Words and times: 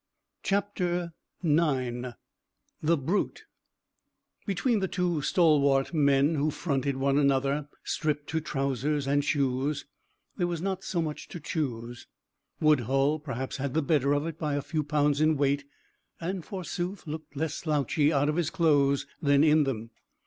CHAPTER 0.41 1.13
IX 1.43 2.13
THE 2.81 2.97
BRUTE 2.97 3.43
Between 4.47 4.79
the 4.79 4.87
two 4.87 5.21
stalwart 5.21 5.93
men 5.93 6.33
who 6.33 6.49
fronted 6.49 6.97
one 6.97 7.19
another, 7.19 7.67
stripped 7.83 8.25
to 8.31 8.39
trousers 8.41 9.05
and 9.05 9.23
shoes, 9.23 9.85
there 10.37 10.47
was 10.47 10.59
not 10.59 10.83
so 10.83 11.03
much 11.03 11.27
to 11.27 11.39
choose. 11.39 12.07
Woodhull 12.59 13.19
perhaps 13.19 13.57
had 13.57 13.75
the 13.75 13.83
better 13.83 14.13
of 14.13 14.25
it 14.25 14.39
by 14.39 14.55
a 14.55 14.63
few 14.63 14.83
pounds 14.83 15.21
in 15.21 15.37
weight, 15.37 15.65
and 16.19 16.43
forsooth 16.43 17.05
looked 17.05 17.35
less 17.35 17.53
slouchy 17.53 18.11
out 18.11 18.27
of 18.27 18.37
his 18.37 18.49
clothes 18.49 19.05
than 19.21 19.43
in 19.43 19.65
them. 19.65 19.91